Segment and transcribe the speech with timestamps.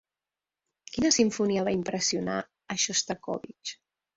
[0.95, 3.79] Quina simfonia va impressionar a Xostakóvitx?